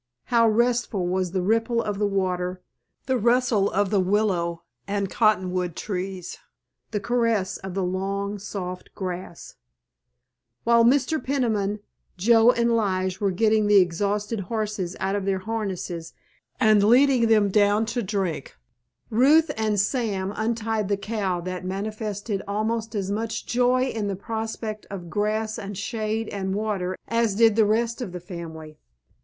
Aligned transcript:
How 0.33 0.49
restful 0.49 1.05
was 1.07 1.29
the 1.29 1.43
ripple 1.43 1.79
of 1.79 1.99
the 1.99 2.07
water, 2.07 2.59
the 3.05 3.19
rustle 3.19 3.69
of 3.69 3.91
the 3.91 3.99
willow 3.99 4.63
and 4.87 5.11
cottonwood 5.11 5.75
trees, 5.75 6.39
the 6.89 6.99
caress 6.99 7.57
of 7.57 7.75
the 7.75 7.83
long, 7.83 8.39
soft 8.39 8.95
grass! 8.95 9.57
While 10.63 10.83
Mr. 10.85 11.23
Peniman, 11.23 11.81
Joe 12.17 12.49
and 12.51 12.75
Lige 12.75 13.19
were 13.21 13.29
getting 13.29 13.67
the 13.67 13.77
exhausted 13.77 14.39
horses 14.39 14.95
out 14.99 15.13
of 15.15 15.25
their 15.25 15.37
harness 15.37 15.91
and 16.59 16.81
leading 16.83 17.27
them 17.27 17.49
down 17.49 17.85
to 17.85 18.01
drink, 18.01 18.55
Ruth 19.11 19.51
and 19.55 19.79
Sam 19.79 20.33
untied 20.35 20.87
the 20.89 20.97
cow, 20.97 21.41
that 21.41 21.63
manifested 21.63 22.41
almost 22.47 22.95
as 22.95 23.11
much 23.11 23.45
joy 23.45 23.83
in 23.83 24.07
the 24.07 24.15
prospect 24.15 24.87
of 24.89 25.11
grass 25.11 25.59
and 25.59 25.77
shade 25.77 26.27
and 26.29 26.55
water 26.55 26.97
as 27.07 27.35
did 27.35 27.55
the 27.55 27.67
rest 27.67 28.01
of 28.01 28.13
the 28.13 28.19
family. 28.19 28.79